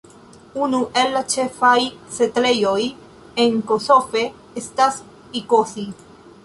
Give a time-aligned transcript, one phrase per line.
[0.67, 1.75] Unu el la ĉefaj
[2.15, 2.75] setlejoj
[3.45, 4.27] en Kosofe
[4.65, 5.01] estas
[5.45, 5.89] Ikosi.